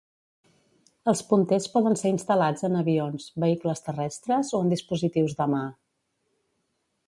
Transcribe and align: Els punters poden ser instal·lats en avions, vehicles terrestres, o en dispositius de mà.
Els 1.11 1.19
punters 1.33 1.67
poden 1.73 1.97
ser 1.99 2.13
instal·lats 2.13 2.67
en 2.69 2.79
avions, 2.81 3.27
vehicles 3.45 3.87
terrestres, 3.91 4.53
o 4.61 4.65
en 4.65 4.75
dispositius 4.75 5.41
de 5.43 5.51
mà. 5.57 5.65